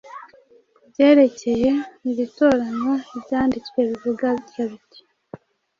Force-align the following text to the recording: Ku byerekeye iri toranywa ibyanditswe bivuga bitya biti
Ku 0.75 0.81
byerekeye 0.91 1.69
iri 2.09 2.25
toranywa 2.35 2.93
ibyanditswe 3.17 3.77
bivuga 3.89 4.25
bitya 4.37 4.63
biti 4.71 5.01